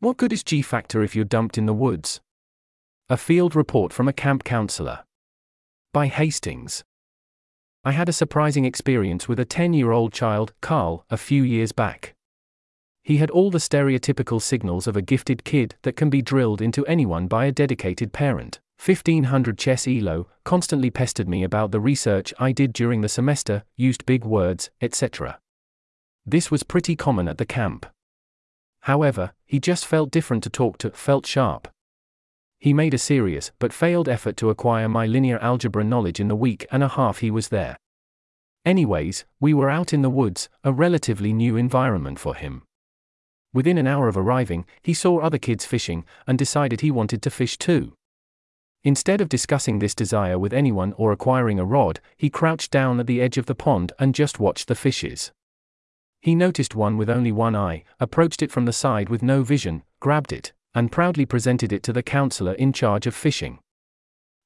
What 0.00 0.16
good 0.16 0.32
is 0.32 0.44
G 0.44 0.62
Factor 0.62 1.02
if 1.02 1.16
you're 1.16 1.24
dumped 1.24 1.58
in 1.58 1.66
the 1.66 1.74
woods? 1.74 2.20
A 3.08 3.16
field 3.16 3.56
report 3.56 3.92
from 3.92 4.06
a 4.06 4.12
camp 4.12 4.44
counselor. 4.44 5.00
By 5.92 6.06
Hastings. 6.06 6.84
I 7.82 7.90
had 7.90 8.08
a 8.08 8.12
surprising 8.12 8.64
experience 8.64 9.26
with 9.26 9.40
a 9.40 9.44
10 9.44 9.72
year 9.72 9.90
old 9.90 10.12
child, 10.12 10.52
Carl, 10.60 11.04
a 11.10 11.16
few 11.16 11.42
years 11.42 11.72
back. 11.72 12.14
He 13.02 13.16
had 13.16 13.28
all 13.30 13.50
the 13.50 13.58
stereotypical 13.58 14.40
signals 14.40 14.86
of 14.86 14.96
a 14.96 15.02
gifted 15.02 15.42
kid 15.42 15.74
that 15.82 15.96
can 15.96 16.10
be 16.10 16.22
drilled 16.22 16.62
into 16.62 16.86
anyone 16.86 17.26
by 17.26 17.46
a 17.46 17.52
dedicated 17.52 18.12
parent. 18.12 18.60
1500 18.80 19.58
chess 19.58 19.88
elo, 19.88 20.28
constantly 20.44 20.90
pestered 20.90 21.28
me 21.28 21.42
about 21.42 21.72
the 21.72 21.80
research 21.80 22.32
I 22.38 22.52
did 22.52 22.72
during 22.72 23.00
the 23.00 23.08
semester, 23.08 23.64
used 23.74 24.06
big 24.06 24.24
words, 24.24 24.70
etc. 24.80 25.40
This 26.24 26.52
was 26.52 26.62
pretty 26.62 26.94
common 26.94 27.26
at 27.26 27.38
the 27.38 27.44
camp. 27.44 27.84
However, 28.88 29.34
he 29.44 29.60
just 29.60 29.84
felt 29.84 30.10
different 30.10 30.42
to 30.44 30.48
talk 30.48 30.78
to, 30.78 30.90
felt 30.92 31.26
sharp. 31.26 31.68
He 32.58 32.72
made 32.72 32.94
a 32.94 32.98
serious, 32.98 33.52
but 33.58 33.70
failed 33.70 34.08
effort 34.08 34.38
to 34.38 34.48
acquire 34.48 34.88
my 34.88 35.04
linear 35.04 35.38
algebra 35.40 35.84
knowledge 35.84 36.20
in 36.20 36.28
the 36.28 36.34
week 36.34 36.66
and 36.72 36.82
a 36.82 36.88
half 36.88 37.18
he 37.18 37.30
was 37.30 37.48
there. 37.48 37.76
Anyways, 38.64 39.26
we 39.40 39.52
were 39.52 39.68
out 39.68 39.92
in 39.92 40.00
the 40.00 40.08
woods, 40.08 40.48
a 40.64 40.72
relatively 40.72 41.34
new 41.34 41.54
environment 41.54 42.18
for 42.18 42.34
him. 42.34 42.62
Within 43.52 43.76
an 43.76 43.86
hour 43.86 44.08
of 44.08 44.16
arriving, 44.16 44.64
he 44.80 44.94
saw 44.94 45.18
other 45.18 45.36
kids 45.36 45.66
fishing 45.66 46.06
and 46.26 46.38
decided 46.38 46.80
he 46.80 46.90
wanted 46.90 47.20
to 47.20 47.30
fish 47.30 47.58
too. 47.58 47.92
Instead 48.84 49.20
of 49.20 49.28
discussing 49.28 49.80
this 49.80 49.94
desire 49.94 50.38
with 50.38 50.54
anyone 50.54 50.94
or 50.94 51.12
acquiring 51.12 51.60
a 51.60 51.64
rod, 51.66 52.00
he 52.16 52.30
crouched 52.30 52.70
down 52.70 52.98
at 53.00 53.06
the 53.06 53.20
edge 53.20 53.36
of 53.36 53.44
the 53.44 53.54
pond 53.54 53.92
and 53.98 54.14
just 54.14 54.40
watched 54.40 54.66
the 54.66 54.74
fishes. 54.74 55.30
He 56.28 56.34
noticed 56.34 56.74
one 56.74 56.98
with 56.98 57.08
only 57.08 57.32
one 57.32 57.56
eye, 57.56 57.84
approached 57.98 58.42
it 58.42 58.52
from 58.52 58.66
the 58.66 58.72
side 58.74 59.08
with 59.08 59.22
no 59.22 59.42
vision, 59.42 59.82
grabbed 59.98 60.30
it, 60.30 60.52
and 60.74 60.92
proudly 60.92 61.24
presented 61.24 61.72
it 61.72 61.82
to 61.84 61.92
the 61.94 62.02
counselor 62.02 62.52
in 62.52 62.74
charge 62.74 63.06
of 63.06 63.14
fishing. 63.14 63.60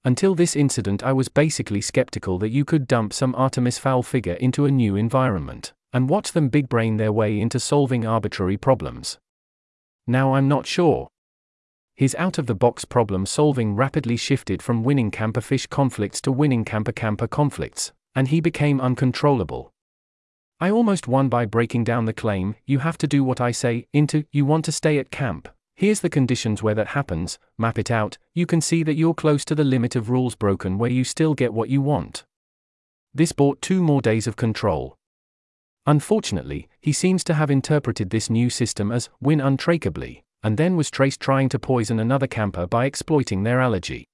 Until 0.05 0.37
this 0.37 0.55
incident, 0.55 1.03
I 1.03 1.13
was 1.13 1.29
basically 1.29 1.81
skeptical 1.81 2.39
that 2.39 2.51
you 2.51 2.65
could 2.65 2.87
dump 2.87 3.13
some 3.13 3.35
Artemis 3.35 3.79
Fowl 3.79 4.05
figure 4.05 4.35
into 4.35 4.65
a 4.65 4.71
new 4.71 4.95
environment 4.95 5.73
and 5.93 6.09
watch 6.09 6.31
them 6.31 6.51
big 6.51 6.69
brain 6.69 6.99
their 6.99 7.11
way 7.11 7.41
into 7.41 7.59
solving 7.59 8.07
arbitrary 8.07 8.57
problems. 8.57 9.19
Now 10.07 10.35
I'm 10.35 10.47
not 10.47 10.69
sure. 10.69 11.09
His 11.97 12.15
out 12.15 12.39
of 12.39 12.47
the 12.47 12.55
box 12.55 12.85
problem 12.85 13.27
solving 13.27 13.75
rapidly 13.75 14.17
shifted 14.17 14.63
from 14.63 14.85
winning 14.85 15.11
camper 15.11 15.41
fish 15.41 15.67
conflicts 15.67 16.21
to 16.21 16.31
winning 16.31 16.65
camper 16.65 16.93
camper 16.93 17.27
conflicts, 17.27 17.91
and 18.15 18.29
he 18.29 18.41
became 18.41 18.81
uncontrollable. 18.81 19.72
I 20.63 20.71
almost 20.71 21.09
won 21.09 21.29
by 21.29 21.45
breaking 21.45 21.83
down 21.83 22.05
the 22.05 22.13
claim, 22.13 22.55
you 22.67 22.79
have 22.79 22.97
to 22.99 23.09
do 23.09 23.25
what 23.25 23.41
I 23.41 23.51
say, 23.51 23.89
into, 23.93 24.23
you 24.31 24.45
want 24.45 24.65
to 24.67 24.71
stay 24.71 24.97
at 24.99 25.11
camp. 25.11 25.49
Here's 25.75 25.99
the 25.99 26.09
conditions 26.09 26.63
where 26.63 26.77
that 26.77 26.95
happens, 26.95 27.41
map 27.59 27.81
it 27.81 27.91
out, 27.91 28.17
you 28.33 28.47
can 28.47 28.61
see 28.61 28.85
that 28.85 28.95
you're 28.95 29.13
close 29.13 29.45
to 29.47 29.57
the 29.57 29.65
limit 29.65 29.97
of 29.97 30.09
rules 30.09 30.37
broken 30.37 30.79
where 30.79 30.89
you 30.89 31.03
still 31.03 31.35
get 31.35 31.53
what 31.53 31.69
you 31.69 31.83
want. 31.83 32.25
This 33.13 33.33
bought 33.33 33.61
two 33.61 33.83
more 33.83 34.01
days 34.01 34.29
of 34.29 34.37
control. 34.37 34.95
Unfortunately, 35.85 36.69
he 36.81 36.93
seems 36.93 37.25
to 37.25 37.35
have 37.35 37.51
interpreted 37.51 38.11
this 38.11 38.31
new 38.31 38.49
system 38.49 38.93
as 38.93 39.09
win 39.21 39.41
untraceably, 39.41 40.23
and 40.45 40.59
then 40.59 40.77
was 40.77 40.93
traced 40.93 41.19
trying 41.19 41.49
to 41.49 41.59
poison 41.59 41.99
another 41.99 42.29
camper 42.29 42.69
by 42.69 42.85
exploiting 42.85 43.43
their 43.43 43.61
allergy. 43.61 44.07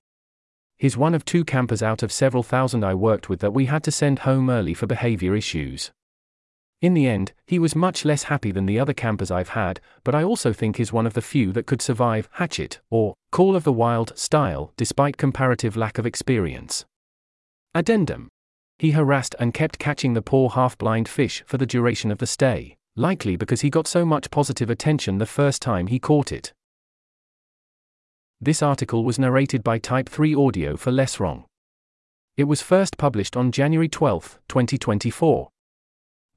He's 0.78 0.96
one 0.96 1.14
of 1.14 1.26
two 1.26 1.44
campers 1.44 1.82
out 1.82 2.02
of 2.02 2.10
several 2.10 2.42
thousand 2.42 2.84
I 2.84 2.94
worked 2.94 3.28
with 3.28 3.40
that 3.40 3.52
we 3.52 3.66
had 3.66 3.84
to 3.84 3.92
send 3.92 4.20
home 4.20 4.48
early 4.48 4.72
for 4.72 4.86
behavior 4.86 5.36
issues. 5.36 5.90
In 6.80 6.94
the 6.94 7.08
end, 7.08 7.32
he 7.46 7.58
was 7.58 7.74
much 7.74 8.04
less 8.04 8.24
happy 8.24 8.52
than 8.52 8.66
the 8.66 8.78
other 8.78 8.92
campers 8.92 9.32
I've 9.32 9.48
had, 9.50 9.80
but 10.04 10.14
I 10.14 10.22
also 10.22 10.52
think 10.52 10.78
is 10.78 10.92
one 10.92 11.06
of 11.06 11.14
the 11.14 11.20
few 11.20 11.50
that 11.52 11.66
could 11.66 11.82
survive 11.82 12.28
Hatchet 12.32 12.80
or 12.88 13.14
Call 13.32 13.56
of 13.56 13.64
the 13.64 13.72
Wild 13.72 14.16
style 14.16 14.72
despite 14.76 15.16
comparative 15.16 15.76
lack 15.76 15.98
of 15.98 16.06
experience. 16.06 16.84
Addendum. 17.74 18.28
He 18.78 18.92
harassed 18.92 19.34
and 19.40 19.52
kept 19.52 19.80
catching 19.80 20.14
the 20.14 20.22
poor 20.22 20.50
half 20.50 20.78
blind 20.78 21.08
fish 21.08 21.42
for 21.46 21.58
the 21.58 21.66
duration 21.66 22.12
of 22.12 22.18
the 22.18 22.28
stay, 22.28 22.76
likely 22.94 23.34
because 23.34 23.62
he 23.62 23.70
got 23.70 23.88
so 23.88 24.04
much 24.04 24.30
positive 24.30 24.70
attention 24.70 25.18
the 25.18 25.26
first 25.26 25.60
time 25.60 25.88
he 25.88 25.98
caught 25.98 26.30
it. 26.30 26.52
This 28.40 28.62
article 28.62 29.02
was 29.02 29.18
narrated 29.18 29.64
by 29.64 29.78
Type 29.78 30.08
3 30.08 30.32
Audio 30.36 30.76
for 30.76 30.92
Less 30.92 31.18
Wrong. 31.18 31.44
It 32.36 32.44
was 32.44 32.62
first 32.62 32.96
published 32.96 33.36
on 33.36 33.50
January 33.50 33.88
12, 33.88 34.38
2024. 34.46 35.48